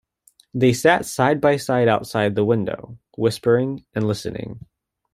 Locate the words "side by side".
1.05-1.87